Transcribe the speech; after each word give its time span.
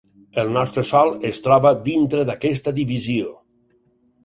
El 0.43 0.47
nostre 0.53 0.83
Sol 0.91 1.11
es 1.31 1.41
troba 1.49 1.75
dintre 1.89 2.25
d'aquesta 2.31 2.77
divisió. 2.81 3.39